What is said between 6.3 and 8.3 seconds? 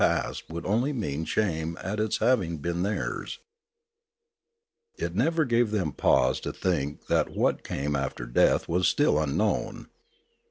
to think that what came after